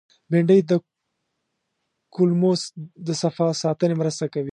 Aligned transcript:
بېنډۍ 0.29 0.59
د 0.71 0.71
کولمو 2.15 2.51
د 3.07 3.09
صفا 3.21 3.47
ساتنې 3.63 3.95
مرسته 4.01 4.25
کوي 4.33 4.49